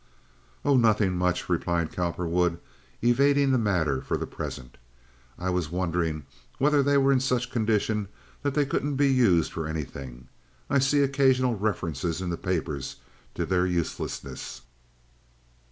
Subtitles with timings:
[0.65, 2.59] "Oh, nothing much," replied Cowperwood,
[3.03, 4.79] evading the matter for the present.
[5.37, 6.25] "I was wondering
[6.57, 8.07] whether they were in such condition
[8.41, 10.27] that they couldn't be used for anything.
[10.71, 12.95] I see occasional references in the papers
[13.35, 14.61] to their uselessness."